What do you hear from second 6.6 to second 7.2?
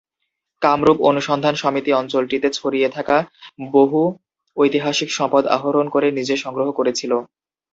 করেছিল।